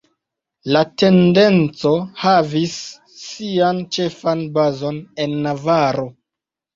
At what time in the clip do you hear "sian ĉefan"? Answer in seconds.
3.23-4.41